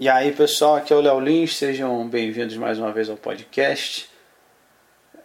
E 0.00 0.08
aí, 0.08 0.32
pessoal, 0.32 0.76
aqui 0.76 0.94
é 0.94 0.96
o 0.96 1.00
Léo 1.02 1.20
Lins, 1.20 1.58
sejam 1.58 2.08
bem-vindos 2.08 2.56
mais 2.56 2.78
uma 2.78 2.90
vez 2.90 3.10
ao 3.10 3.18
podcast. 3.18 4.08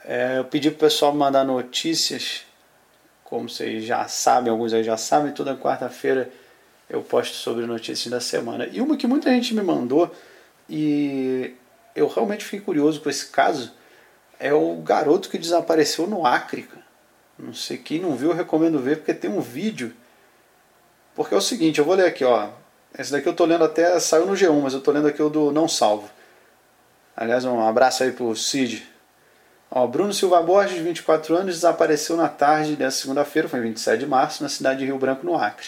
É, 0.03 0.37
eu 0.37 0.43
pedi 0.43 0.69
para 0.69 0.75
o 0.75 0.79
pessoal 0.79 1.15
mandar 1.15 1.45
notícias, 1.45 2.41
como 3.23 3.47
vocês 3.47 3.85
já 3.85 4.05
sabem, 4.09 4.51
alguns 4.51 4.73
aí 4.73 4.83
já 4.83 4.97
sabem, 4.97 5.31
toda 5.31 5.55
quarta-feira 5.55 6.29
eu 6.89 7.01
posto 7.01 7.35
sobre 7.35 7.65
notícias 7.65 8.11
da 8.11 8.19
semana. 8.19 8.67
E 8.69 8.81
uma 8.81 8.97
que 8.97 9.07
muita 9.07 9.29
gente 9.29 9.55
me 9.55 9.61
mandou, 9.61 10.13
e 10.69 11.55
eu 11.95 12.09
realmente 12.09 12.43
fiquei 12.43 12.59
curioso 12.59 12.99
com 12.99 13.09
esse 13.09 13.27
caso, 13.27 13.71
é 14.37 14.53
o 14.53 14.75
garoto 14.81 15.29
que 15.29 15.37
desapareceu 15.37 16.05
no 16.05 16.27
Acre. 16.27 16.67
Não 17.39 17.53
sei 17.53 17.77
quem 17.77 18.01
não 18.01 18.13
viu, 18.13 18.31
eu 18.31 18.35
recomendo 18.35 18.77
ver, 18.79 18.97
porque 18.97 19.13
tem 19.13 19.29
um 19.29 19.39
vídeo. 19.39 19.93
Porque 21.15 21.33
é 21.33 21.37
o 21.37 21.41
seguinte, 21.41 21.79
eu 21.79 21.85
vou 21.85 21.95
ler 21.95 22.07
aqui, 22.07 22.25
ó. 22.25 22.49
Esse 22.97 23.11
daqui 23.11 23.27
eu 23.27 23.33
tô 23.33 23.43
lendo 23.45 23.63
até, 23.65 23.99
saiu 23.99 24.25
no 24.25 24.33
G1, 24.33 24.61
mas 24.61 24.73
eu 24.73 24.79
tô 24.79 24.91
lendo 24.91 25.07
aqui 25.07 25.21
o 25.21 25.29
do 25.29 25.51
Não 25.51 25.67
Salvo. 25.67 26.09
Aliás, 27.15 27.43
um 27.43 27.61
abraço 27.61 28.03
aí 28.03 28.11
pro 28.11 28.33
Cid. 28.35 28.87
Ó, 29.69 29.85
Bruno 29.85 30.13
Silva 30.13 30.41
Borges, 30.41 30.77
24 30.81 31.35
anos, 31.35 31.55
desapareceu 31.55 32.15
na 32.15 32.29
tarde 32.29 32.77
dessa 32.77 33.01
segunda-feira, 33.01 33.49
foi 33.49 33.59
27 33.59 33.99
de 33.99 34.05
março, 34.05 34.41
na 34.41 34.47
cidade 34.47 34.79
de 34.79 34.85
Rio 34.85 34.97
Branco, 34.97 35.25
no 35.25 35.35
Acre. 35.35 35.67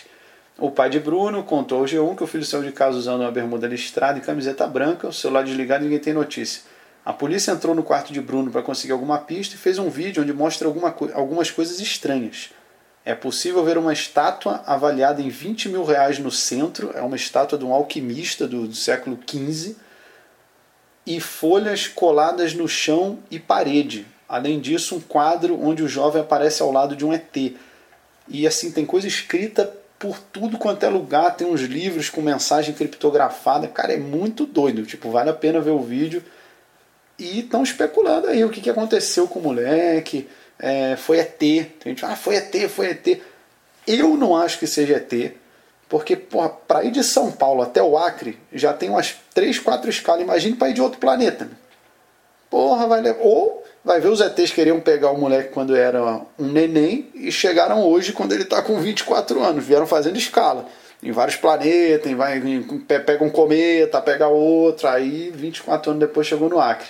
O 0.57 0.71
pai 0.71 0.89
de 0.89 0.99
Bruno 0.99 1.43
contou 1.43 1.79
ao 1.79 1.85
G1 1.85 2.15
que 2.15 2.23
o 2.23 2.27
filho 2.27 2.45
saiu 2.45 2.63
de 2.63 2.71
casa 2.71 2.97
usando 2.97 3.21
uma 3.21 3.31
bermuda 3.31 3.67
listrada 3.67 4.17
e 4.17 4.21
camiseta 4.21 4.65
branca, 4.65 5.09
o 5.09 5.13
celular 5.13 5.43
desligado 5.43 5.83
e 5.83 5.87
ninguém 5.87 5.99
tem 5.99 6.13
notícia. 6.13 6.63
A 7.03 7.11
polícia 7.11 7.51
entrou 7.51 7.75
no 7.75 7.83
quarto 7.83 8.13
de 8.13 8.21
Bruno 8.21 8.49
para 8.49 8.61
conseguir 8.61 8.93
alguma 8.93 9.19
pista 9.19 9.55
e 9.55 9.57
fez 9.57 9.77
um 9.77 9.89
vídeo 9.89 10.23
onde 10.23 10.33
mostra 10.33 10.67
alguma, 10.67 10.95
algumas 11.13 11.51
coisas 11.51 11.79
estranhas. 11.79 12.51
É 13.07 13.15
possível 13.15 13.63
ver 13.63 13.77
uma 13.77 13.93
estátua 13.93 14.61
avaliada 14.65 15.21
em 15.21 15.29
20 15.29 15.69
mil 15.69 15.85
reais 15.85 16.19
no 16.19 16.29
centro, 16.29 16.91
é 16.93 16.99
uma 16.99 17.15
estátua 17.15 17.57
de 17.57 17.63
um 17.63 17.71
alquimista 17.71 18.45
do, 18.45 18.67
do 18.67 18.75
século 18.75 19.17
XV, 19.25 19.77
e 21.05 21.21
folhas 21.21 21.87
coladas 21.87 22.53
no 22.53 22.67
chão 22.67 23.19
e 23.31 23.39
parede. 23.39 24.05
Além 24.27 24.59
disso, 24.59 24.97
um 24.97 24.99
quadro 24.99 25.57
onde 25.57 25.81
o 25.83 25.87
jovem 25.87 26.21
aparece 26.21 26.61
ao 26.61 26.69
lado 26.69 26.97
de 26.97 27.05
um 27.05 27.13
ET. 27.13 27.33
E 28.27 28.45
assim, 28.45 28.73
tem 28.73 28.85
coisa 28.85 29.07
escrita 29.07 29.73
por 29.97 30.19
tudo 30.19 30.57
quanto 30.57 30.83
é 30.83 30.89
lugar, 30.89 31.33
tem 31.37 31.47
uns 31.47 31.61
livros 31.61 32.09
com 32.09 32.21
mensagem 32.21 32.75
criptografada. 32.75 33.69
Cara, 33.69 33.93
é 33.93 33.97
muito 33.97 34.45
doido. 34.45 34.85
Tipo, 34.85 35.11
vale 35.11 35.29
a 35.29 35.33
pena 35.33 35.61
ver 35.61 35.71
o 35.71 35.79
vídeo. 35.79 36.21
E 37.17 37.39
estão 37.39 37.63
especulando 37.63 38.27
aí 38.27 38.43
o 38.43 38.49
que, 38.49 38.59
que 38.59 38.69
aconteceu 38.69 39.29
com 39.29 39.39
o 39.39 39.43
moleque 39.43 40.27
é, 40.59 40.95
foi 40.95 41.19
ET. 41.19 41.37
Tem 41.37 41.67
gente 41.85 42.01
fala, 42.01 42.13
ah, 42.13 42.15
foi 42.15 42.35
ET, 42.35 42.69
foi 42.69 42.87
ET. 42.87 43.21
Eu 43.85 44.17
não 44.17 44.35
acho 44.35 44.59
que 44.59 44.67
seja 44.67 44.95
ET, 44.97 45.33
porque 45.87 46.15
para 46.15 46.83
ir 46.83 46.91
de 46.91 47.03
São 47.03 47.31
Paulo 47.31 47.61
até 47.61 47.81
o 47.81 47.97
Acre 47.97 48.37
já 48.51 48.73
tem 48.73 48.89
umas 48.89 49.15
3, 49.33 49.59
4 49.59 49.89
escalas. 49.89 50.21
Imagine 50.21 50.55
para 50.55 50.69
ir 50.69 50.73
de 50.73 50.81
outro 50.81 50.99
planeta. 50.99 51.49
Porra, 52.49 52.87
vai 52.87 53.01
levar. 53.01 53.21
Ou 53.21 53.63
vai 53.83 54.01
ver 54.01 54.09
os 54.09 54.19
ETs 54.19 54.51
queriam 54.51 54.79
pegar 54.79 55.11
o 55.11 55.17
moleque 55.17 55.53
quando 55.53 55.75
era 55.75 56.21
um 56.37 56.47
neném 56.47 57.09
e 57.13 57.31
chegaram 57.31 57.83
hoje 57.83 58.11
quando 58.11 58.33
ele 58.33 58.43
está 58.43 58.61
com 58.61 58.79
24 58.79 59.41
anos. 59.41 59.63
Vieram 59.63 59.87
fazendo 59.87 60.17
escala 60.17 60.65
em 61.01 61.11
vários 61.11 61.37
planetas, 61.37 62.11
vai, 62.13 62.41
pega 63.05 63.23
um 63.23 63.29
cometa, 63.29 64.01
pega 64.01 64.27
outro, 64.27 64.87
aí 64.87 65.31
24 65.33 65.91
anos 65.91 66.01
depois 66.01 66.25
chegou 66.25 66.49
no 66.49 66.59
Acre 66.59 66.87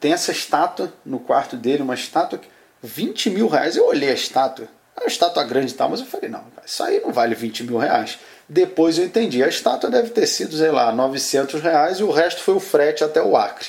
tem 0.00 0.12
essa 0.12 0.32
estátua 0.32 0.92
no 1.04 1.18
quarto 1.18 1.56
dele, 1.56 1.82
uma 1.82 1.94
estátua 1.94 2.38
que 2.38 2.48
20 2.82 3.30
mil 3.30 3.48
reais. 3.48 3.76
Eu 3.76 3.86
olhei 3.86 4.10
a 4.10 4.14
estátua, 4.14 4.68
é 4.96 5.00
uma 5.00 5.08
estátua 5.08 5.44
grande 5.44 5.72
e 5.72 5.74
tal, 5.74 5.88
mas 5.88 6.00
eu 6.00 6.06
falei, 6.06 6.28
não, 6.28 6.44
isso 6.64 6.82
aí 6.82 7.00
não 7.00 7.12
vale 7.12 7.34
20 7.34 7.64
mil 7.64 7.78
reais. 7.78 8.18
Depois 8.48 8.98
eu 8.98 9.04
entendi, 9.04 9.42
a 9.42 9.48
estátua 9.48 9.90
deve 9.90 10.10
ter 10.10 10.26
sido, 10.26 10.56
sei 10.56 10.70
lá, 10.70 10.92
900 10.92 11.60
reais 11.60 11.98
e 11.98 12.04
o 12.04 12.10
resto 12.10 12.42
foi 12.42 12.54
o 12.54 12.60
frete 12.60 13.02
até 13.02 13.20
o 13.22 13.36
Acre. 13.36 13.68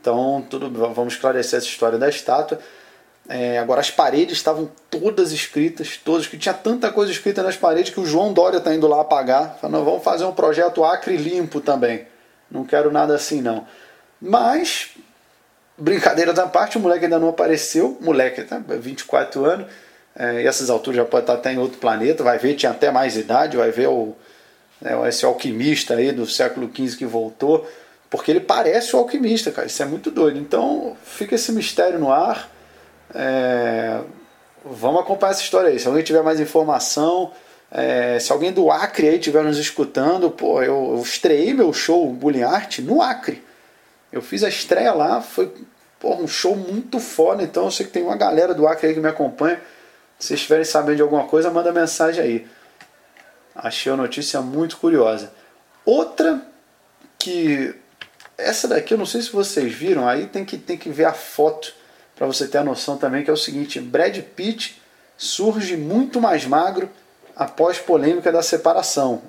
Então, 0.00 0.44
tudo, 0.48 0.70
vamos 0.92 1.14
esclarecer 1.14 1.58
essa 1.58 1.66
história 1.66 1.98
da 1.98 2.08
estátua. 2.08 2.58
É, 3.28 3.58
agora, 3.58 3.80
as 3.80 3.90
paredes 3.90 4.38
estavam 4.38 4.70
todas 4.90 5.32
escritas, 5.32 5.98
todas, 6.02 6.26
que 6.26 6.38
tinha 6.38 6.54
tanta 6.54 6.90
coisa 6.90 7.12
escrita 7.12 7.42
nas 7.42 7.56
paredes 7.56 7.92
que 7.92 8.00
o 8.00 8.06
João 8.06 8.32
Dória 8.32 8.56
está 8.56 8.74
indo 8.74 8.88
lá 8.88 9.02
apagar. 9.02 9.58
Falando, 9.60 9.84
vamos 9.84 10.02
fazer 10.02 10.24
um 10.24 10.32
projeto 10.32 10.84
Acre 10.84 11.16
limpo 11.16 11.60
também. 11.60 12.06
Não 12.50 12.64
quero 12.64 12.90
nada 12.90 13.14
assim, 13.14 13.42
não. 13.42 13.66
Mas 14.20 14.90
Brincadeira 15.78 16.32
da 16.32 16.46
parte, 16.46 16.76
o 16.76 16.80
moleque 16.80 17.04
ainda 17.04 17.18
não 17.18 17.28
apareceu. 17.28 17.96
Moleque, 18.00 18.42
tá? 18.42 18.60
24 18.66 19.44
anos. 19.44 19.66
É, 20.16 20.42
e 20.42 20.46
essas 20.46 20.68
alturas 20.68 20.96
já 20.96 21.04
pode 21.04 21.22
estar 21.22 21.34
até 21.34 21.52
em 21.52 21.58
outro 21.58 21.78
planeta. 21.78 22.24
Vai 22.24 22.38
ver, 22.38 22.54
tinha 22.54 22.72
até 22.72 22.90
mais 22.90 23.16
idade. 23.16 23.56
Vai 23.56 23.70
ver 23.70 23.88
o, 23.88 24.16
né, 24.80 25.08
esse 25.08 25.24
alquimista 25.24 25.94
aí 25.94 26.10
do 26.10 26.26
século 26.26 26.68
XV 26.74 26.96
que 26.96 27.06
voltou. 27.06 27.68
Porque 28.10 28.30
ele 28.30 28.40
parece 28.40 28.96
o 28.96 28.98
alquimista, 28.98 29.52
cara. 29.52 29.66
Isso 29.66 29.82
é 29.82 29.86
muito 29.86 30.10
doido. 30.10 30.38
Então 30.38 30.96
fica 31.04 31.36
esse 31.36 31.52
mistério 31.52 31.98
no 31.98 32.10
ar. 32.10 32.50
É, 33.14 34.00
vamos 34.64 35.00
acompanhar 35.00 35.32
essa 35.32 35.42
história 35.42 35.70
aí. 35.70 35.78
Se 35.78 35.86
alguém 35.86 36.02
tiver 36.02 36.22
mais 36.22 36.40
informação, 36.40 37.30
é, 37.70 38.18
se 38.18 38.32
alguém 38.32 38.52
do 38.52 38.70
Acre 38.70 39.08
aí 39.08 39.16
estiver 39.16 39.44
nos 39.44 39.58
escutando, 39.58 40.30
pô, 40.30 40.62
eu, 40.62 40.94
eu 40.96 41.02
estreiei 41.02 41.54
meu 41.54 41.72
show 41.72 42.10
Bullying 42.12 42.42
Art 42.42 42.78
no 42.80 43.00
Acre. 43.02 43.46
Eu 44.12 44.22
fiz 44.22 44.42
a 44.42 44.48
estreia 44.48 44.92
lá, 44.92 45.20
foi 45.20 45.52
porra, 46.00 46.22
um 46.22 46.28
show 46.28 46.56
muito 46.56 46.98
foda, 46.98 47.42
então 47.42 47.64
eu 47.64 47.70
sei 47.70 47.86
que 47.86 47.92
tem 47.92 48.02
uma 48.02 48.16
galera 48.16 48.54
do 48.54 48.66
Acre 48.66 48.88
aí 48.88 48.94
que 48.94 49.00
me 49.00 49.08
acompanha. 49.08 49.60
Se 50.18 50.28
vocês 50.28 50.40
estiverem 50.40 50.64
sabendo 50.64 50.96
de 50.96 51.02
alguma 51.02 51.26
coisa, 51.26 51.50
manda 51.50 51.72
mensagem 51.72 52.22
aí. 52.22 52.46
Achei 53.54 53.92
a 53.92 53.96
notícia 53.96 54.40
muito 54.40 54.76
curiosa. 54.76 55.32
Outra 55.84 56.40
que. 57.18 57.74
Essa 58.36 58.68
daqui 58.68 58.94
eu 58.94 58.98
não 58.98 59.06
sei 59.06 59.20
se 59.20 59.32
vocês 59.32 59.72
viram, 59.72 60.08
aí 60.08 60.26
tem 60.26 60.44
que, 60.44 60.56
tem 60.56 60.76
que 60.76 60.90
ver 60.90 61.06
a 61.06 61.12
foto 61.12 61.74
para 62.14 62.26
você 62.26 62.46
ter 62.46 62.58
a 62.58 62.64
noção 62.64 62.96
também, 62.96 63.24
que 63.24 63.30
é 63.30 63.32
o 63.32 63.36
seguinte: 63.36 63.80
Brad 63.80 64.16
Pitt 64.36 64.80
surge 65.16 65.76
muito 65.76 66.20
mais 66.20 66.46
magro 66.46 66.88
após 67.34 67.78
polêmica 67.78 68.30
da 68.30 68.42
separação. 68.42 69.22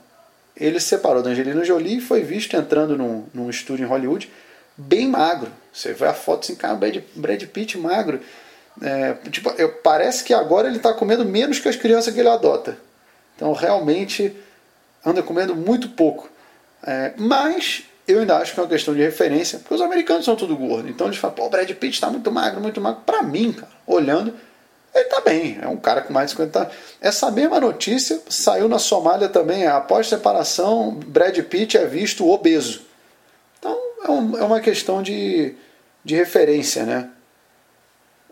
Ele 0.56 0.80
se 0.80 0.88
separou 0.88 1.24
da 1.24 1.32
Angelina 1.32 1.64
Jolie 1.64 1.98
e 1.98 2.02
foi 2.02 2.22
visto 2.22 2.56
entrando 2.56 2.98
num, 2.98 3.26
num 3.34 3.50
estúdio 3.50 3.86
em 3.86 3.88
Hollywood 3.88 4.30
bem 4.80 5.08
magro. 5.08 5.52
Você 5.74 5.94
vê 5.94 6.08
a 6.08 6.14
foto 6.14 6.44
assim, 6.44 6.56
cara, 6.56 6.76
Brad, 6.76 6.98
Brad 7.16 7.44
Pitt 7.44 7.78
magro. 7.78 8.20
É, 8.82 9.14
tipo, 9.30 9.50
eu, 9.58 9.70
parece 9.70 10.24
que 10.24 10.34
agora 10.34 10.68
ele 10.68 10.78
está 10.78 10.94
comendo 10.94 11.26
menos 11.26 11.60
que 11.60 11.68
as 11.68 11.76
crianças 11.76 12.14
que 12.14 12.20
ele 12.20 12.30
adota. 12.30 12.78
Então 13.36 13.52
realmente 13.54 14.34
anda 15.06 15.22
comendo 15.22 15.56
muito 15.56 15.90
pouco. 15.90 16.30
É, 16.82 17.14
mas 17.18 17.84
eu 18.08 18.22
ainda 18.22 18.38
acho 18.38 18.54
que 18.54 18.60
é 18.60 18.64
uma 18.64 18.70
questão 18.70 18.94
de 18.94 19.02
referência, 19.02 19.60
porque 19.60 19.74
os 19.74 19.82
americanos 19.82 20.26
são 20.26 20.36
tudo 20.36 20.56
gordo. 20.56 20.90
Então 20.90 21.08
eles 21.08 21.20
falam, 21.20 21.36
pô, 21.36 21.46
o 21.46 21.50
Brad 21.50 21.70
Pitt 21.70 21.94
está 21.94 22.10
muito 22.10 22.32
magro, 22.32 22.62
muito 22.62 22.80
magro. 22.80 23.02
Para 23.06 23.22
mim, 23.22 23.52
cara, 23.52 23.72
olhando, 23.86 24.34
ele 24.96 25.04
está 25.04 25.22
bem. 25.22 25.60
É 25.62 25.68
um 25.68 25.78
cara 25.78 26.02
com 26.02 26.14
mais 26.14 26.32
de 26.32 26.38
50 26.38 26.60
anos. 26.60 26.74
Essa 27.02 27.30
mesma 27.30 27.60
notícia 27.60 28.22
saiu 28.30 28.70
na 28.70 28.80
Somália 28.80 29.28
também. 29.28 29.68
Após 29.68 30.08
separação, 30.08 30.92
Brad 30.92 31.38
Pitt 31.44 31.78
é 31.78 31.86
visto 31.86 32.28
obeso. 32.28 32.89
É, 34.04 34.12
um, 34.12 34.38
é 34.38 34.44
uma 34.44 34.60
questão 34.60 35.02
de, 35.02 35.56
de 36.04 36.16
referência, 36.16 36.86
né? 36.86 37.10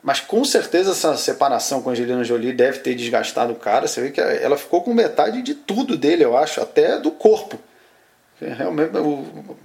Mas 0.01 0.19
com 0.19 0.45
certeza 0.45 0.91
essa 0.91 1.17
separação 1.17 1.81
com 1.81 1.89
a 1.89 1.91
Angelina 1.91 2.23
Jolie 2.23 2.53
deve 2.53 2.79
ter 2.79 2.95
desgastado 2.95 3.51
o 3.53 3.57
cara. 3.57 3.87
Você 3.87 4.01
vê 4.01 4.11
que 4.11 4.21
ela 4.21 4.57
ficou 4.57 4.81
com 4.81 4.93
metade 4.93 5.41
de 5.41 5.53
tudo 5.53 5.97
dele, 5.97 6.23
eu 6.23 6.37
acho, 6.37 6.61
até 6.61 6.97
do 6.97 7.11
corpo. 7.11 7.59
Realmente, 8.39 8.91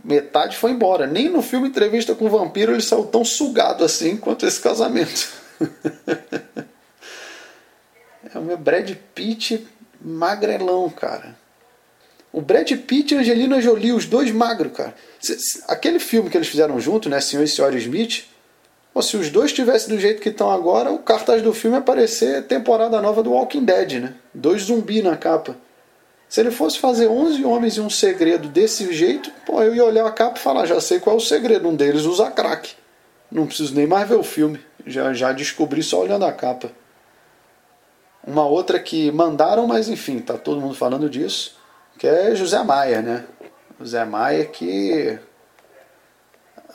metade 0.02 0.56
foi 0.56 0.70
embora. 0.70 1.06
Nem 1.06 1.28
no 1.28 1.42
filme 1.42 1.68
Entrevista 1.68 2.14
com 2.14 2.24
o 2.24 2.30
Vampiro 2.30 2.72
ele 2.72 2.80
saiu 2.80 3.04
tão 3.04 3.24
sugado 3.24 3.84
assim 3.84 4.16
quanto 4.16 4.46
esse 4.46 4.60
casamento. 4.60 5.28
é 8.34 8.38
o 8.38 8.42
meu 8.42 8.56
Brad 8.56 8.90
Pitt 9.14 9.68
magrelão, 10.00 10.88
cara. 10.88 11.36
O 12.32 12.40
Brad 12.40 12.70
Pitt 12.72 13.12
e 13.12 13.18
Angelina 13.18 13.60
Jolie, 13.60 13.92
os 13.92 14.06
dois 14.06 14.30
magros, 14.30 14.72
cara. 14.72 14.94
Aquele 15.68 15.98
filme 15.98 16.30
que 16.30 16.38
eles 16.38 16.48
fizeram 16.48 16.80
junto, 16.80 17.08
né, 17.10 17.20
Senhor 17.20 17.42
e 17.42 17.48
Senhora 17.48 17.76
Smith, 17.76 18.24
pô, 18.94 19.02
se 19.02 19.18
os 19.18 19.28
dois 19.28 19.50
estivessem 19.50 19.94
do 19.94 20.00
jeito 20.00 20.22
que 20.22 20.30
estão 20.30 20.50
agora, 20.50 20.90
o 20.90 20.98
cartaz 20.98 21.42
do 21.42 21.52
filme 21.52 21.76
ia 21.76 21.82
parecer 21.82 22.44
temporada 22.44 23.02
nova 23.02 23.22
do 23.22 23.32
Walking 23.32 23.64
Dead, 23.64 24.00
né? 24.00 24.14
Dois 24.32 24.62
zumbi 24.62 25.02
na 25.02 25.14
capa. 25.14 25.56
Se 26.26 26.40
ele 26.40 26.50
fosse 26.50 26.78
fazer 26.78 27.06
11 27.06 27.44
homens 27.44 27.76
e 27.76 27.80
um 27.82 27.90
segredo 27.90 28.48
desse 28.48 28.90
jeito, 28.94 29.30
pô, 29.44 29.62
eu 29.62 29.74
ia 29.74 29.84
olhar 29.84 30.06
a 30.06 30.10
capa 30.10 30.38
e 30.38 30.42
falar, 30.42 30.64
já 30.64 30.80
sei 30.80 30.98
qual 30.98 31.16
é 31.16 31.18
o 31.18 31.20
segredo, 31.20 31.68
um 31.68 31.76
deles 31.76 32.06
usa 32.06 32.30
crack. 32.30 32.70
Não 33.30 33.46
preciso 33.46 33.74
nem 33.74 33.86
mais 33.86 34.08
ver 34.08 34.16
o 34.16 34.22
filme, 34.22 34.58
já, 34.86 35.12
já 35.12 35.32
descobri 35.32 35.82
só 35.82 36.00
olhando 36.00 36.24
a 36.24 36.32
capa. 36.32 36.72
Uma 38.26 38.46
outra 38.46 38.78
que 38.78 39.12
mandaram, 39.12 39.66
mas 39.66 39.90
enfim, 39.90 40.20
tá 40.20 40.38
todo 40.38 40.60
mundo 40.60 40.74
falando 40.74 41.10
disso 41.10 41.60
que 41.98 42.06
é 42.06 42.34
José 42.34 42.62
Maia, 42.62 43.00
né? 43.02 43.24
José 43.78 44.04
Maia 44.04 44.44
que 44.44 45.18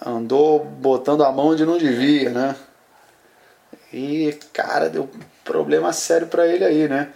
andou 0.05 0.63
botando 0.63 1.23
a 1.23 1.31
mão 1.31 1.47
onde 1.47 1.65
não 1.65 1.77
devia, 1.77 2.29
né? 2.29 2.55
E, 3.91 4.37
cara, 4.53 4.89
deu 4.89 5.09
problema 5.43 5.93
sério 5.93 6.27
para 6.27 6.45
ele 6.47 6.63
aí, 6.63 6.87
né? 6.87 7.09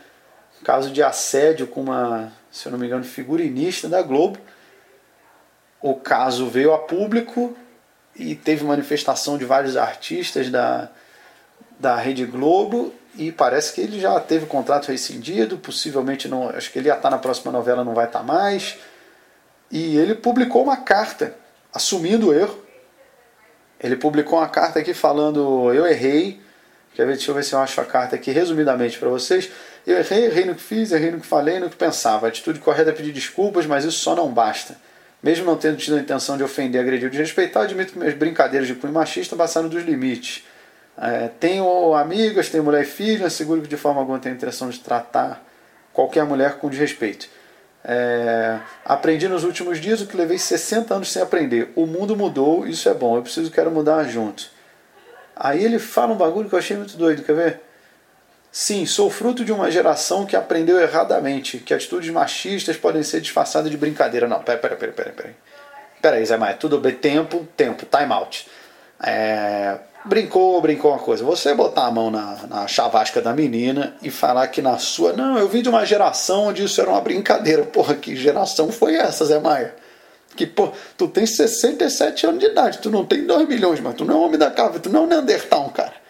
Caso 0.63 0.91
de 0.91 1.03
assédio 1.03 1.67
com 1.67 1.81
uma, 1.81 2.31
se 2.51 2.67
eu 2.67 2.71
não 2.71 2.79
me 2.79 2.85
engano, 2.85 3.03
figurinista 3.03 3.87
da 3.87 4.01
Globo. 4.01 4.39
o 5.81 5.95
caso 5.95 6.47
veio 6.47 6.73
a 6.73 6.77
público 6.77 7.57
e 8.15 8.35
teve 8.35 8.63
manifestação 8.63 9.37
de 9.37 9.45
vários 9.45 9.75
artistas 9.75 10.49
da, 10.49 10.89
da 11.79 11.95
Rede 11.95 12.25
Globo 12.25 12.93
e 13.17 13.31
parece 13.31 13.73
que 13.73 13.81
ele 13.81 13.99
já 13.99 14.19
teve 14.19 14.45
o 14.45 14.47
contrato 14.47 14.91
rescindido, 14.91 15.57
possivelmente 15.57 16.27
não, 16.27 16.49
acho 16.49 16.71
que 16.71 16.79
ele 16.79 16.87
ia 16.87 16.95
estar 16.95 17.09
na 17.09 17.17
próxima 17.17 17.51
novela, 17.51 17.83
não 17.83 17.93
vai 17.93 18.05
estar 18.05 18.23
mais. 18.23 18.77
E 19.69 19.97
ele 19.97 20.15
publicou 20.15 20.63
uma 20.63 20.77
carta 20.77 21.35
assumindo 21.73 22.29
o 22.29 22.33
erro. 22.33 22.57
Ele 23.79 23.95
publicou 23.95 24.39
uma 24.39 24.47
carta 24.47 24.79
aqui 24.79 24.93
falando: 24.93 25.73
Eu 25.73 25.85
errei. 25.87 26.39
Quer 26.93 27.05
ver? 27.05 27.13
Deixa 27.13 27.31
eu 27.31 27.35
ver 27.35 27.43
se 27.43 27.53
eu 27.53 27.59
acho 27.59 27.79
a 27.79 27.85
carta 27.85 28.15
aqui 28.15 28.31
resumidamente 28.31 28.99
para 28.99 29.09
vocês. 29.09 29.49
Eu 29.87 29.97
errei, 29.97 30.25
errei 30.25 30.45
no 30.45 30.55
que 30.55 30.61
fiz, 30.61 30.91
errei 30.91 31.09
no 31.09 31.19
que 31.19 31.25
falei, 31.25 31.59
no 31.59 31.69
que 31.69 31.75
pensava. 31.75 32.27
A 32.27 32.29
atitude 32.29 32.59
correta 32.59 32.89
é 32.89 32.93
pedir 32.93 33.13
desculpas, 33.13 33.65
mas 33.65 33.85
isso 33.85 33.97
só 33.97 34.13
não 34.13 34.31
basta. 34.31 34.75
Mesmo 35.23 35.45
não 35.45 35.55
tendo 35.55 35.77
tido 35.77 35.95
a 35.95 35.99
intenção 35.99 36.35
de 36.35 36.43
ofender, 36.43 36.81
agredir 36.81 37.05
ou 37.05 37.11
desrespeitar, 37.11 37.63
admito 37.63 37.93
que 37.93 37.99
minhas 37.99 38.13
brincadeiras 38.13 38.67
de 38.67 38.75
cunho 38.75 38.93
machista 38.93 39.35
passaram 39.35 39.69
dos 39.69 39.83
limites. 39.83 40.43
É, 41.01 41.29
tenho 41.39 41.95
amigas, 41.95 42.49
tenho 42.49 42.63
mulher 42.63 42.83
e 42.83 42.85
filha, 42.85 43.25
asseguro 43.25 43.63
que 43.63 43.67
de 43.67 43.75
forma 43.75 43.99
alguma 43.99 44.19
tenho 44.19 44.35
a 44.35 44.37
intenção 44.37 44.69
de 44.69 44.79
tratar 44.79 45.43
qualquer 45.91 46.23
mulher 46.25 46.59
com 46.59 46.69
desrespeito. 46.69 47.27
É, 47.83 48.59
aprendi 48.85 49.27
nos 49.27 49.43
últimos 49.43 49.81
dias 49.81 49.99
o 50.01 50.05
que 50.05 50.15
levei 50.15 50.37
60 50.37 50.93
anos 50.93 51.11
sem 51.11 51.19
aprender. 51.19 51.71
O 51.75 51.87
mundo 51.87 52.15
mudou, 52.15 52.67
isso 52.67 52.87
é 52.87 52.93
bom, 52.93 53.15
eu 53.15 53.23
preciso, 53.23 53.49
quero 53.49 53.71
mudar 53.71 54.03
junto. 54.03 54.47
Aí 55.35 55.65
ele 55.65 55.79
fala 55.79 56.13
um 56.13 56.17
bagulho 56.17 56.47
que 56.47 56.53
eu 56.53 56.59
achei 56.59 56.77
muito 56.77 56.95
doido, 56.95 57.23
quer 57.23 57.33
ver? 57.33 57.61
Sim, 58.51 58.85
sou 58.85 59.09
fruto 59.09 59.43
de 59.43 59.51
uma 59.51 59.71
geração 59.71 60.23
que 60.23 60.35
aprendeu 60.35 60.79
erradamente 60.79 61.57
que 61.57 61.73
atitudes 61.73 62.11
machistas 62.11 62.77
podem 62.77 63.01
ser 63.01 63.21
disfarçadas 63.21 63.71
de 63.71 63.77
brincadeira. 63.77 64.27
Não, 64.27 64.39
pera, 64.43 64.59
pera, 64.59 64.75
pera, 64.75 64.91
pera. 64.91 65.11
Pera, 65.11 65.35
pera 65.99 66.15
aí, 66.17 66.25
Zé 66.25 66.37
Maia, 66.37 66.53
tudo 66.53 66.77
bem, 66.77 66.93
tempo, 66.93 67.47
tempo, 67.57 67.87
time 67.87 68.13
out. 68.13 68.47
É, 69.01 69.79
brincou, 70.05 70.61
brincou 70.61 70.91
uma 70.91 70.99
coisa. 70.99 71.23
Você 71.23 71.53
botar 71.53 71.85
a 71.85 71.91
mão 71.91 72.11
na, 72.11 72.37
na 72.47 72.67
chavasca 72.67 73.21
da 73.21 73.33
menina 73.33 73.95
e 74.01 74.09
falar 74.09 74.47
que 74.47 74.61
na 74.61 74.77
sua. 74.77 75.13
Não, 75.13 75.37
eu 75.37 75.47
vim 75.47 75.61
de 75.61 75.69
uma 75.69 75.85
geração 75.85 76.47
onde 76.47 76.63
isso 76.63 76.79
era 76.81 76.89
uma 76.89 77.01
brincadeira. 77.01 77.63
Porra, 77.63 77.95
que 77.95 78.15
geração 78.15 78.71
foi 78.71 78.95
essa, 78.95 79.25
Zé 79.25 79.39
Maia? 79.39 79.75
Que, 80.35 80.45
pô, 80.45 80.71
tu 80.97 81.07
tem 81.07 81.25
67 81.25 82.25
anos 82.25 82.39
de 82.39 82.45
idade, 82.45 82.77
tu 82.77 82.89
não 82.89 83.05
tem 83.05 83.25
2 83.25 83.47
milhões, 83.49 83.81
mas 83.81 83.95
tu 83.95 84.05
não 84.05 84.15
é 84.15 84.25
homem 84.25 84.39
da 84.39 84.49
cave, 84.49 84.79
tu 84.79 84.89
não 84.89 85.01
é 85.01 85.03
um 85.03 85.07
Neandertal, 85.07 85.69
cara 85.71 86.01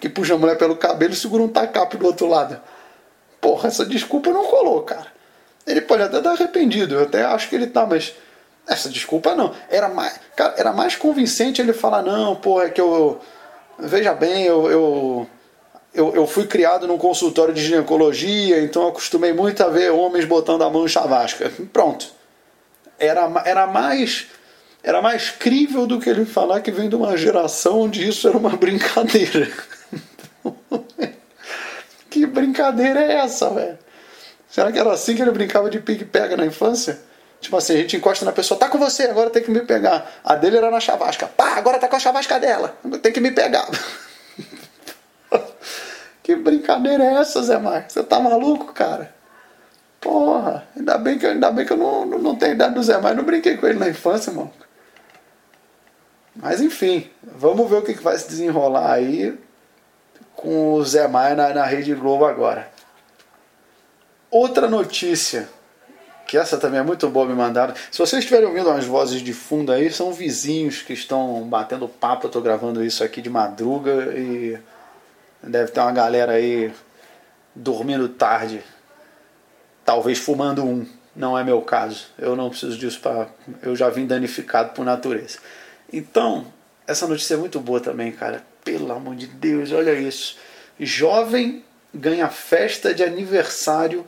que 0.00 0.08
puxa 0.08 0.34
a 0.34 0.38
mulher 0.38 0.58
pelo 0.58 0.76
cabelo 0.76 1.12
e 1.12 1.16
segura 1.16 1.42
um 1.42 1.48
tacape 1.48 1.96
do 1.96 2.06
outro 2.06 2.26
lado. 2.26 2.60
Porra, 3.40 3.68
essa 3.68 3.84
desculpa 3.84 4.30
não 4.30 4.46
colou, 4.46 4.82
cara. 4.82 5.06
Ele 5.66 5.80
pode 5.80 6.02
até 6.02 6.18
estar 6.18 6.32
arrependido, 6.32 6.94
eu 6.94 7.02
até 7.02 7.24
acho 7.24 7.48
que 7.48 7.56
ele 7.56 7.66
tá, 7.66 7.86
mas 7.86 8.14
essa 8.66 8.88
desculpa 8.88 9.34
não. 9.34 9.54
Era 9.68 9.88
mais, 9.88 10.18
cara, 10.34 10.54
era 10.56 10.72
mais 10.72 10.96
convincente 10.96 11.60
ele 11.60 11.72
falar, 11.72 12.02
não, 12.02 12.36
porra, 12.36 12.64
é 12.64 12.70
que 12.70 12.80
eu. 12.80 13.20
Veja 13.78 14.14
bem, 14.14 14.44
eu, 14.44 14.70
eu, 14.70 15.26
eu, 15.94 16.14
eu 16.14 16.26
fui 16.26 16.46
criado 16.46 16.86
num 16.86 16.98
consultório 16.98 17.52
de 17.52 17.62
ginecologia, 17.62 18.62
então 18.62 18.88
acostumei 18.88 19.32
muito 19.32 19.62
a 19.62 19.68
ver 19.68 19.90
homens 19.90 20.24
botando 20.24 20.62
a 20.62 20.70
mão 20.70 20.84
em 20.84 20.88
chavasca. 20.88 21.52
Pronto. 21.72 22.06
Era, 22.98 23.30
era 23.44 23.66
mais 23.66 24.26
era 24.86 25.02
mais 25.02 25.30
crível 25.30 25.84
do 25.84 25.98
que 25.98 26.08
ele 26.08 26.24
falar 26.24 26.60
que 26.60 26.70
vem 26.70 26.88
de 26.88 26.94
uma 26.94 27.16
geração 27.16 27.80
onde 27.80 28.06
isso 28.06 28.28
era 28.28 28.38
uma 28.38 28.50
brincadeira. 28.56 29.50
que 32.08 32.24
brincadeira 32.24 33.00
é 33.00 33.14
essa, 33.16 33.50
velho? 33.50 33.76
Será 34.48 34.70
que 34.70 34.78
era 34.78 34.92
assim 34.92 35.16
que 35.16 35.22
ele 35.22 35.32
brincava 35.32 35.68
de 35.68 35.80
pique-pega 35.80 36.36
na 36.36 36.46
infância? 36.46 37.00
Tipo 37.46 37.58
assim, 37.58 37.74
a 37.74 37.76
gente 37.76 37.96
encosta 37.96 38.24
na 38.24 38.32
pessoa, 38.32 38.58
tá 38.58 38.68
com 38.68 38.76
você, 38.76 39.04
agora 39.04 39.30
tem 39.30 39.40
que 39.40 39.52
me 39.52 39.60
pegar. 39.60 40.10
A 40.24 40.34
dele 40.34 40.56
era 40.56 40.68
na 40.68 40.80
chavasca. 40.80 41.28
Pá, 41.28 41.54
agora 41.54 41.78
tá 41.78 41.86
com 41.86 41.94
a 41.94 42.00
chavasca 42.00 42.40
dela. 42.40 42.76
Tem 43.00 43.12
que 43.12 43.20
me 43.20 43.30
pegar. 43.30 43.68
que 46.24 46.34
brincadeira 46.34 47.04
é 47.04 47.14
essa, 47.14 47.40
Zé 47.44 47.56
Marcos? 47.56 47.92
Você 47.92 48.02
tá 48.02 48.18
maluco, 48.18 48.72
cara? 48.72 49.14
Porra, 50.00 50.66
ainda 50.76 50.98
bem 50.98 51.20
que, 51.20 51.24
ainda 51.24 51.52
bem 51.52 51.64
que 51.64 51.72
eu 51.72 51.76
não, 51.76 52.04
não, 52.04 52.18
não 52.18 52.34
tenho 52.34 52.54
idade 52.54 52.74
do 52.74 52.82
Zé 52.82 52.98
Marcos. 52.98 53.18
Não 53.18 53.24
brinquei 53.24 53.56
com 53.56 53.68
ele 53.68 53.78
na 53.78 53.88
infância, 53.88 54.32
mano. 54.32 54.50
Mas 56.34 56.60
enfim, 56.60 57.08
vamos 57.22 57.70
ver 57.70 57.76
o 57.76 57.82
que 57.82 57.92
vai 57.92 58.18
se 58.18 58.26
desenrolar 58.26 58.90
aí 58.90 59.38
com 60.34 60.72
o 60.72 60.84
Zé 60.84 61.06
Maia 61.06 61.36
na, 61.36 61.54
na 61.54 61.64
Rede 61.64 61.94
Globo 61.94 62.24
agora. 62.24 62.68
Outra 64.32 64.66
notícia, 64.66 65.48
que 66.26 66.36
essa 66.36 66.58
também 66.58 66.80
é 66.80 66.82
muito 66.82 67.08
boa, 67.08 67.24
me 67.26 67.34
mandaram. 67.34 67.74
Se 67.90 67.98
vocês 67.98 68.24
estiverem 68.24 68.46
ouvindo 68.46 68.68
umas 68.68 68.84
vozes 68.84 69.22
de 69.22 69.32
fundo 69.32 69.70
aí, 69.70 69.90
são 69.90 70.12
vizinhos 70.12 70.82
que 70.82 70.92
estão 70.92 71.42
batendo 71.48 71.88
papo. 71.88 72.26
Eu 72.26 72.28
estou 72.28 72.42
gravando 72.42 72.84
isso 72.84 73.04
aqui 73.04 73.22
de 73.22 73.30
madruga 73.30 74.12
e 74.16 74.58
deve 75.42 75.70
ter 75.70 75.80
uma 75.80 75.92
galera 75.92 76.32
aí 76.32 76.72
dormindo 77.54 78.08
tarde, 78.08 78.62
talvez 79.84 80.18
fumando 80.18 80.64
um. 80.64 80.86
Não 81.14 81.38
é 81.38 81.42
meu 81.42 81.62
caso. 81.62 82.08
Eu 82.18 82.36
não 82.36 82.50
preciso 82.50 82.76
disso 82.76 83.00
para. 83.00 83.28
Eu 83.62 83.74
já 83.74 83.88
vim 83.88 84.06
danificado 84.06 84.74
por 84.74 84.84
natureza. 84.84 85.38
Então, 85.90 86.46
essa 86.86 87.06
notícia 87.06 87.34
é 87.34 87.36
muito 87.38 87.58
boa 87.58 87.80
também, 87.80 88.12
cara. 88.12 88.44
Pelo 88.64 88.92
amor 88.92 89.14
de 89.14 89.26
Deus, 89.26 89.72
olha 89.72 89.94
isso. 89.94 90.36
Jovem 90.78 91.64
ganha 91.94 92.28
festa 92.28 92.92
de 92.92 93.02
aniversário, 93.02 94.06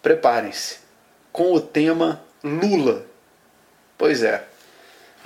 preparem-se, 0.00 0.78
com 1.32 1.52
o 1.52 1.60
tema 1.60 2.22
Lula. 2.42 3.04
Pois 3.96 4.22
é. 4.22 4.44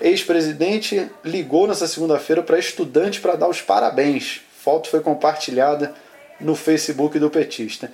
Ex-presidente 0.01 1.09
ligou 1.25 1.67
nessa 1.69 1.87
segunda-feira 1.87 2.43
para 2.43 2.59
estudante 2.59 3.21
para 3.21 3.37
dar 3.37 3.49
os 3.49 3.63
parabéns. 3.63 4.43
Foto 4.59 4.89
foi 4.89 5.01
compartilhada 5.01 5.95
no 6.41 6.57
Facebook 6.57 7.19
do 7.19 7.31
petista. 7.31 7.91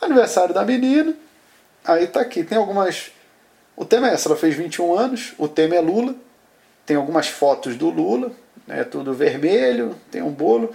Aniversário 0.00 0.54
da 0.54 0.64
menina. 0.64 1.14
Aí 1.84 2.06
tá 2.06 2.20
aqui, 2.20 2.44
tem 2.44 2.56
algumas. 2.56 3.10
O 3.74 3.84
tema 3.84 4.08
é 4.08 4.14
essa, 4.14 4.28
ela 4.28 4.36
fez 4.36 4.54
21 4.54 4.96
anos, 4.96 5.32
o 5.38 5.48
tema 5.48 5.74
é 5.74 5.80
Lula. 5.80 6.14
Tem 6.86 6.96
algumas 6.96 7.28
fotos 7.28 7.76
do 7.76 7.88
Lula, 7.88 8.32
é 8.68 8.84
tudo 8.84 9.14
vermelho, 9.14 9.96
tem 10.10 10.22
um 10.22 10.30
bolo. 10.30 10.74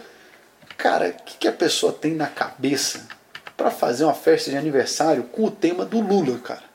Cara, 0.77 1.09
o 1.09 1.23
que, 1.23 1.37
que 1.37 1.47
a 1.47 1.53
pessoa 1.53 1.93
tem 1.93 2.13
na 2.13 2.27
cabeça 2.27 3.07
para 3.55 3.71
fazer 3.71 4.03
uma 4.03 4.13
festa 4.13 4.49
de 4.49 4.57
aniversário 4.57 5.23
com 5.23 5.45
o 5.45 5.51
tema 5.51 5.85
do 5.85 5.99
Lula, 5.99 6.37
cara? 6.39 6.74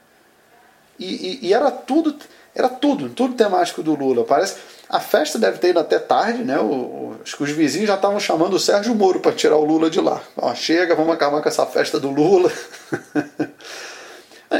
E, 1.00 1.04
e, 1.04 1.48
e, 1.48 1.54
era 1.54 1.70
tudo, 1.70 2.14
era 2.54 2.68
tudo, 2.68 3.08
tudo 3.08 3.34
temático 3.34 3.82
do 3.82 3.94
Lula. 3.94 4.24
Parece 4.24 4.56
a 4.88 5.00
festa 5.00 5.38
deve 5.38 5.58
ter 5.58 5.70
ido 5.70 5.80
até 5.80 5.98
tarde, 5.98 6.44
né? 6.44 6.58
O, 6.60 6.64
o, 6.64 7.16
acho 7.24 7.36
que 7.36 7.42
os 7.42 7.50
vizinhos 7.50 7.88
já 7.88 7.94
estavam 7.94 8.20
chamando 8.20 8.54
o 8.54 8.60
Sérgio 8.60 8.94
Moro 8.94 9.18
para 9.18 9.32
tirar 9.32 9.56
o 9.56 9.64
Lula 9.64 9.88
de 9.90 10.00
lá. 10.00 10.22
Ó, 10.36 10.54
chega, 10.54 10.94
vamos 10.94 11.14
acabar 11.14 11.42
com 11.42 11.48
essa 11.48 11.66
festa 11.66 11.98
do 11.98 12.10
Lula. 12.10 12.52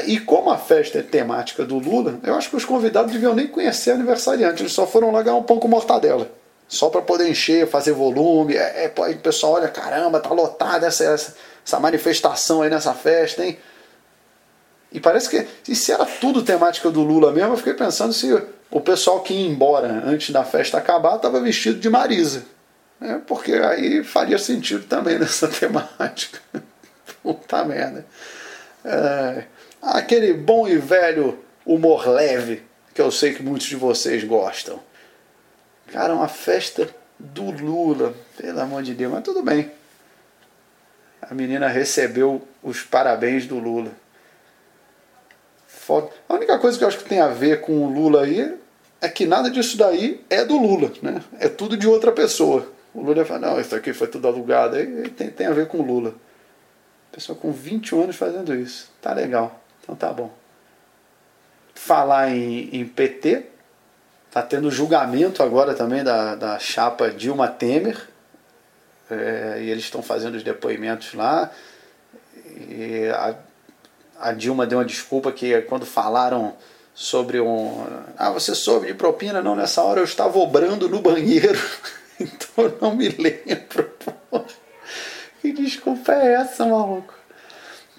E 0.06 0.20
como 0.20 0.50
a 0.50 0.56
festa 0.56 1.00
é 1.00 1.02
temática 1.02 1.64
do 1.64 1.76
Lula, 1.76 2.20
eu 2.23 2.37
acho 2.37 2.49
que 2.49 2.54
os 2.54 2.64
convidados 2.64 3.11
deviam 3.11 3.35
nem 3.35 3.49
conhecer 3.49 3.90
aniversariante, 3.90 4.62
eles 4.62 4.73
só 4.73 4.87
foram 4.87 5.11
lá 5.11 5.20
ganhar 5.20 5.37
um 5.37 5.42
pão 5.42 5.59
com 5.59 5.66
mortadela 5.66 6.30
só 6.70 6.88
para 6.88 7.02
poder 7.02 7.28
encher, 7.28 7.66
fazer 7.66 7.92
volume. 7.92 8.56
É, 8.56 8.85
é, 8.85 9.11
o 9.11 9.18
pessoal 9.18 9.54
olha, 9.54 9.68
caramba, 9.68 10.20
tá 10.20 10.30
lotada 10.30 10.87
essa, 10.87 11.02
essa, 11.02 11.35
essa, 11.66 11.80
manifestação 11.80 12.62
aí 12.62 12.70
nessa 12.70 12.94
festa, 12.94 13.44
hein? 13.44 13.59
E 14.92 14.99
parece 14.99 15.28
que, 15.30 15.47
e 15.70 15.75
se 15.75 15.92
era 15.92 16.04
tudo 16.04 16.42
temática 16.42 16.90
do 16.90 17.02
Lula 17.02 17.32
mesmo, 17.32 17.52
eu 17.52 17.56
fiquei 17.56 17.75
pensando 17.75 18.12
se 18.12 18.32
o 18.70 18.80
pessoal 18.80 19.20
que 19.20 19.32
ia 19.32 19.49
embora 19.49 20.02
antes 20.04 20.30
da 20.30 20.44
festa 20.44 20.78
acabar 20.78 21.16
estava 21.16 21.40
vestido 21.40 21.78
de 21.78 21.88
Marisa. 21.88 22.44
É, 23.00 23.14
porque 23.14 23.52
aí 23.52 24.04
faria 24.04 24.38
sentido 24.38 24.85
também 24.85 25.16
nessa 25.20 25.49
temática. 25.49 26.40
Puta 27.23 27.64
merda. 27.64 28.04
É, 28.85 29.44
aquele 29.80 30.35
bom 30.35 30.68
e 30.68 30.76
velho 30.76 31.38
humor 31.64 32.09
leve 32.09 32.62
que 32.94 33.00
eu 33.00 33.11
sei 33.11 33.32
que 33.32 33.42
muitos 33.42 33.66
de 33.66 33.76
vocês 33.76 34.25
gostam. 34.25 34.80
Cara, 35.92 36.14
uma 36.14 36.28
festa 36.28 36.88
do 37.18 37.50
Lula, 37.50 38.14
pelo 38.37 38.61
amor 38.61 38.82
de 38.82 38.94
Deus, 38.94 39.12
mas 39.12 39.25
tudo 39.25 39.42
bem. 39.42 39.70
A 41.23 41.35
menina 41.35 41.68
recebeu 41.68 42.47
os 42.62 42.82
parabéns 42.82 43.47
do 43.47 43.59
Lula. 43.59 43.92
A 46.28 46.35
única 46.35 46.59
coisa 46.59 46.78
que 46.78 46.85
eu 46.85 46.88
acho 46.88 46.99
que 46.99 47.09
tem 47.09 47.20
a 47.20 47.28
ver 47.28 47.61
com 47.61 47.87
o 47.87 47.92
Lula 47.92 48.23
aí 48.23 48.56
é 49.00 49.09
que 49.09 49.26
nada 49.26 49.50
disso 49.50 49.76
daí 49.76 50.25
é 50.28 50.44
do 50.44 50.56
Lula, 50.56 50.92
né? 51.02 51.23
É 51.38 51.49
tudo 51.49 51.76
de 51.76 51.88
outra 51.88 52.12
pessoa. 52.12 52.66
O 52.94 53.02
Lula 53.02 53.25
fala, 53.25 53.40
não, 53.40 53.61
isso 53.61 53.75
aqui 53.75 53.92
foi 53.92 54.09
tudo 54.09 54.28
alugado. 54.28 54.76
Aí 54.76 55.09
tem, 55.11 55.30
tem 55.30 55.47
a 55.47 55.52
ver 55.52 55.68
com 55.68 55.78
o 55.78 55.82
Lula. 55.82 56.14
Pessoa 57.11 57.37
com 57.37 57.50
21 57.50 58.02
anos 58.04 58.16
fazendo 58.16 58.54
isso. 58.54 58.90
Tá 59.00 59.12
legal. 59.12 59.61
Então 59.82 59.94
tá 59.94 60.12
bom. 60.12 60.30
Falar 61.75 62.30
em, 62.30 62.68
em 62.73 62.85
PT, 62.85 63.47
Está 64.30 64.42
tendo 64.42 64.70
julgamento 64.70 65.42
agora 65.42 65.75
também 65.75 66.04
da, 66.04 66.37
da 66.37 66.56
chapa 66.61 67.11
Dilma 67.11 67.49
Temer. 67.49 68.09
É, 69.11 69.59
e 69.61 69.68
eles 69.68 69.82
estão 69.82 70.02
fazendo 70.04 70.37
os 70.37 70.44
depoimentos 70.44 71.14
lá. 71.14 71.50
E 72.47 73.09
a, 73.12 73.35
a 74.20 74.32
Dilma 74.32 74.66
deu 74.66 74.78
uma 74.78 74.84
desculpa 74.84 75.32
que 75.32 75.60
quando 75.62 75.86
falaram 75.86 76.54
sobre 76.94 77.40
um. 77.40 77.84
Ah, 78.16 78.30
você 78.30 78.54
soube 78.54 78.86
de 78.86 78.94
propina? 78.94 79.40
Não, 79.40 79.56
nessa 79.56 79.82
hora 79.82 80.00
eu 80.00 80.04
estava 80.04 80.38
obrando 80.38 80.88
no 80.88 81.00
banheiro, 81.00 81.58
então 82.20 82.64
eu 82.64 82.78
não 82.80 82.94
me 82.94 83.08
lembro. 83.08 83.90
Porra. 84.30 84.44
Que 85.40 85.52
desculpa 85.52 86.12
é 86.12 86.34
essa, 86.34 86.66
maluco? 86.66 87.14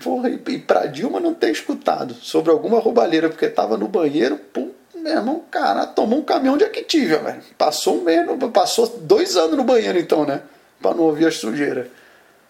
Porra, 0.03 0.29
e, 0.29 0.39
e 0.47 0.59
pra 0.59 0.85
Dilma 0.85 1.19
não 1.19 1.33
ter 1.33 1.51
escutado 1.51 2.13
sobre 2.13 2.51
alguma 2.51 2.79
roubalheira, 2.79 3.29
porque 3.29 3.45
estava 3.45 3.77
no 3.77 3.87
banheiro, 3.87 4.37
pum, 4.37 4.71
meu 4.93 5.13
irmão, 5.13 5.43
cara, 5.49 5.87
tomou 5.87 6.19
um 6.19 6.23
caminhão 6.23 6.57
de 6.57 6.63
Activia, 6.63 7.17
velho. 7.17 7.41
Passou 7.57 7.99
um 7.99 8.03
mês, 8.03 8.27
passou 8.53 8.87
dois 9.01 9.35
anos 9.35 9.57
no 9.57 9.63
banheiro 9.63 9.97
então, 9.97 10.25
né? 10.25 10.41
Pra 10.79 10.93
não 10.93 11.03
ouvir 11.03 11.25
as 11.25 11.37
sujeiras. 11.37 11.87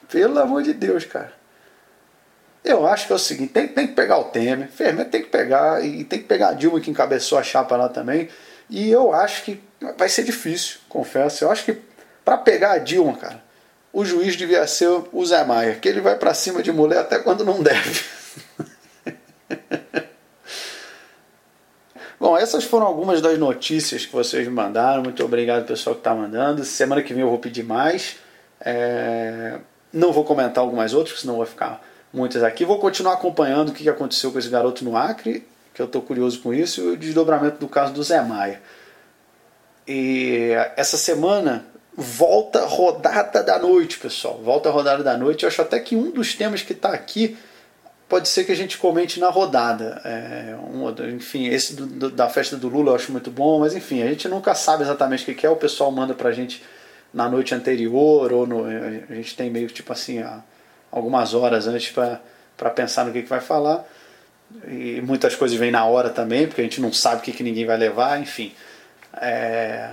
Pelo 0.09 0.37
amor 0.39 0.63
de 0.63 0.73
Deus, 0.73 1.05
cara. 1.05 1.40
Eu 2.63 2.85
acho 2.85 3.07
que 3.07 3.13
é 3.13 3.15
o 3.15 3.19
seguinte, 3.19 3.53
tem, 3.53 3.67
tem 3.67 3.87
que 3.87 3.93
pegar 3.93 4.19
o 4.19 4.25
Temer, 4.25 4.67
Fermento 4.69 5.09
tem 5.09 5.23
que 5.23 5.29
pegar, 5.29 5.83
e 5.83 6.03
tem 6.03 6.19
que 6.19 6.25
pegar 6.25 6.49
a 6.49 6.53
Dilma 6.53 6.79
que 6.79 6.91
encabeçou 6.91 7.37
a 7.37 7.43
chapa 7.43 7.75
lá 7.75 7.89
também. 7.89 8.29
E 8.69 8.89
eu 8.89 9.13
acho 9.13 9.43
que 9.43 9.59
vai 9.97 10.07
ser 10.07 10.23
difícil, 10.23 10.79
confesso. 10.87 11.43
Eu 11.43 11.51
acho 11.51 11.65
que 11.65 11.75
para 12.23 12.37
pegar 12.37 12.73
a 12.73 12.77
Dilma, 12.77 13.17
cara, 13.17 13.43
o 13.91 14.05
juiz 14.05 14.37
devia 14.37 14.65
ser 14.67 14.87
o 15.11 15.25
Zé 15.25 15.43
Maia, 15.43 15.75
que 15.75 15.89
ele 15.89 16.01
vai 16.01 16.15
para 16.15 16.33
cima 16.33 16.61
de 16.61 16.71
mulher 16.71 16.99
até 16.99 17.19
quando 17.19 17.43
não 17.43 17.61
deve. 17.63 18.03
Bom, 22.19 22.37
essas 22.37 22.63
foram 22.63 22.85
algumas 22.85 23.19
das 23.19 23.39
notícias 23.39 24.05
que 24.05 24.13
vocês 24.13 24.47
me 24.47 24.53
mandaram. 24.53 25.01
Muito 25.01 25.25
obrigado, 25.25 25.65
pessoal 25.65 25.95
que 25.95 26.01
está 26.01 26.13
mandando. 26.13 26.63
Semana 26.63 27.01
que 27.01 27.15
vem 27.15 27.23
eu 27.23 27.29
vou 27.29 27.39
pedir 27.39 27.63
mais. 27.63 28.17
É... 28.63 29.57
Não 29.91 30.13
vou 30.13 30.23
comentar 30.23 30.63
algumas 30.63 30.93
outras, 30.93 31.21
senão 31.21 31.37
vai 31.37 31.47
ficar 31.47 31.83
muitas 32.13 32.43
aqui. 32.43 32.65
Vou 32.65 32.79
continuar 32.79 33.13
acompanhando 33.13 33.69
o 33.69 33.73
que 33.73 33.87
aconteceu 33.89 34.31
com 34.31 34.39
esse 34.39 34.49
garoto 34.49 34.83
no 34.83 34.97
Acre, 34.97 35.45
que 35.73 35.81
eu 35.81 35.85
estou 35.85 36.01
curioso 36.01 36.41
com 36.41 36.53
isso, 36.53 36.81
e 36.81 36.87
o 36.87 36.97
desdobramento 36.97 37.57
do 37.57 37.67
caso 37.67 37.93
do 37.93 38.03
Zé 38.03 38.21
Maia. 38.21 38.61
E 39.87 40.51
essa 40.75 40.97
semana 40.97 41.65
volta 41.95 42.65
rodada 42.65 43.43
da 43.43 43.59
noite, 43.59 43.99
pessoal. 43.99 44.39
Volta 44.43 44.69
a 44.69 44.71
rodada 44.71 45.03
da 45.03 45.17
noite. 45.17 45.43
Eu 45.43 45.49
acho 45.49 45.61
até 45.61 45.79
que 45.79 45.95
um 45.95 46.11
dos 46.11 46.35
temas 46.35 46.61
que 46.61 46.73
está 46.73 46.89
aqui 46.89 47.37
pode 48.07 48.27
ser 48.27 48.43
que 48.43 48.51
a 48.51 48.55
gente 48.55 48.77
comente 48.77 49.19
na 49.19 49.29
rodada. 49.29 50.01
É, 50.03 50.55
um, 50.55 50.89
enfim, 51.15 51.47
esse 51.47 51.75
do, 51.75 51.85
do, 51.85 52.09
da 52.09 52.27
festa 52.27 52.57
do 52.57 52.67
Lula 52.67 52.91
eu 52.91 52.95
acho 52.95 53.11
muito 53.11 53.31
bom, 53.31 53.59
mas 53.59 53.73
enfim, 53.73 54.03
a 54.03 54.07
gente 54.07 54.27
nunca 54.27 54.53
sabe 54.53 54.83
exatamente 54.83 55.29
o 55.29 55.35
que 55.35 55.45
é. 55.45 55.49
O 55.49 55.55
pessoal 55.55 55.91
manda 55.91 56.13
pra 56.13 56.31
gente 56.31 56.61
na 57.13 57.29
noite 57.29 57.55
anterior, 57.55 58.31
ou 58.31 58.45
no, 58.45 58.65
a 58.65 59.15
gente 59.15 59.35
tem 59.35 59.49
meio 59.49 59.67
tipo 59.67 59.91
assim, 59.91 60.21
algumas 60.91 61.33
horas 61.33 61.67
antes 61.67 61.91
para 61.91 62.69
pensar 62.69 63.05
no 63.05 63.11
que, 63.11 63.21
que 63.21 63.29
vai 63.29 63.41
falar. 63.41 63.85
E 64.67 65.01
muitas 65.01 65.35
coisas 65.35 65.57
vêm 65.57 65.71
na 65.71 65.85
hora 65.85 66.09
também, 66.09 66.47
porque 66.47 66.61
a 66.61 66.63
gente 66.63 66.81
não 66.81 66.91
sabe 66.91 67.21
o 67.21 67.23
que, 67.23 67.31
que 67.31 67.43
ninguém 67.43 67.65
vai 67.65 67.77
levar, 67.77 68.19
enfim. 68.19 68.53
É, 69.19 69.91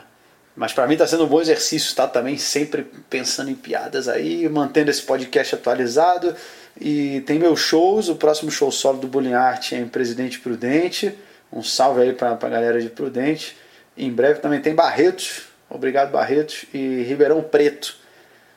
mas 0.56 0.72
para 0.72 0.86
mim 0.86 0.94
está 0.94 1.06
sendo 1.06 1.24
um 1.24 1.28
bom 1.28 1.40
exercício, 1.40 1.94
tá? 1.94 2.08
Também 2.08 2.36
sempre 2.36 2.84
pensando 3.08 3.50
em 3.50 3.54
piadas 3.54 4.08
aí, 4.08 4.48
mantendo 4.48 4.90
esse 4.90 5.02
podcast 5.02 5.54
atualizado. 5.54 6.34
E 6.80 7.20
tem 7.22 7.38
meus 7.38 7.60
shows, 7.60 8.08
o 8.08 8.16
próximo 8.16 8.50
show 8.50 8.70
solo 8.70 8.98
do 8.98 9.06
Bullying 9.06 9.34
Art 9.34 9.72
é 9.72 9.76
em 9.76 9.88
Presidente 9.88 10.40
Prudente. 10.40 11.16
Um 11.52 11.62
salve 11.62 12.02
aí 12.02 12.12
para 12.12 12.32
a 12.32 12.48
galera 12.48 12.80
de 12.80 12.88
Prudente. 12.88 13.56
em 13.96 14.10
breve 14.12 14.40
também 14.40 14.60
tem 14.60 14.74
Barretos, 14.74 15.42
obrigado 15.70 16.10
Barretos, 16.10 16.64
e 16.74 17.02
Ribeirão 17.02 17.42
Preto. 17.42 17.96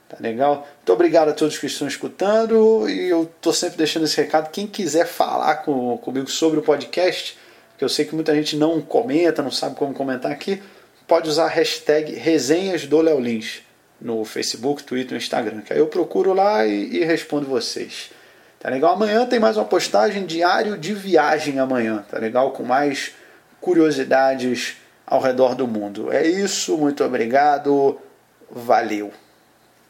Tá 0.10 0.18
legal? 0.20 0.68
Muito 0.92 1.00
obrigado 1.00 1.30
a 1.30 1.34
todos 1.34 1.58
que 1.58 1.68
estão 1.68 1.88
escutando 1.88 2.90
e 2.90 3.08
eu 3.08 3.26
tô 3.40 3.54
sempre 3.54 3.78
deixando 3.78 4.04
esse 4.04 4.18
recado. 4.18 4.52
Quem 4.52 4.68
quiser 4.68 5.08
falar 5.08 5.64
com, 5.64 5.98
comigo 6.00 6.30
sobre 6.30 6.60
o 6.60 6.62
podcast, 6.62 7.40
que 7.78 7.84
eu 7.86 7.88
sei 7.88 8.04
que 8.04 8.14
muita 8.14 8.36
gente 8.36 8.58
não 8.58 8.82
comenta, 8.82 9.42
não 9.42 9.52
sabe 9.52 9.78
como 9.78 9.94
comentar 9.94 10.30
aqui, 10.30 10.62
pode 11.08 11.30
usar 11.30 11.46
a 11.46 11.48
hashtag 11.48 12.14
resenhas 12.16 12.86
do 12.88 13.00
Léo 13.00 13.22
Lins 13.22 13.62
no 14.02 14.26
Facebook, 14.26 14.84
Twitter, 14.84 15.18
Instagram. 15.18 15.62
Que 15.62 15.72
aí 15.72 15.80
eu 15.80 15.88
procuro 15.88 16.34
lá 16.34 16.68
e, 16.68 16.98
e, 16.98 17.06
respondo 17.06 17.48
vocês. 17.48 18.12
Tá 18.60 18.70
legal? 18.70 18.94
Amanhã 18.94 19.26
tem 19.26 19.40
mais 19.40 19.56
uma 19.56 19.64
postagem 19.64 20.26
diário 20.26 20.78
de 20.78 20.94
viagem 20.94 21.58
amanhã, 21.58 22.04
tá 22.12 22.20
legal? 22.20 22.52
Com 22.52 22.64
mais 22.64 23.14
curiosidades 23.62 24.76
ao 25.08 25.22
redor 25.22 25.56
do 25.56 25.66
mundo. 25.66 26.12
É 26.12 26.28
isso, 26.28 26.78
muito 26.78 27.02
obrigado, 27.02 27.98
valeu. 28.52 29.14